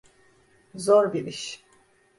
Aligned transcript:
Zor 0.75 1.13
bir 1.13 1.25
iş. 1.27 1.65